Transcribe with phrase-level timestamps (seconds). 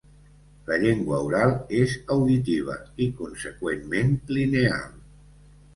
[0.69, 4.95] La llengua oral és auditiva i, conseqüentment, lineal.